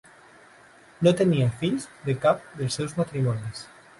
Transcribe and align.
No 1.07 1.13
tenia 1.19 1.51
fills 1.59 1.85
de 2.09 2.17
cap 2.25 2.41
dels 2.61 2.79
seus 2.81 2.99
matrimonis. 3.03 3.63